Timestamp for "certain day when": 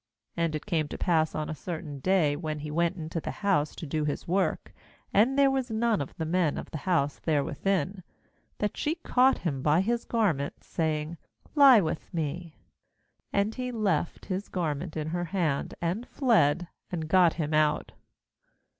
1.53-2.57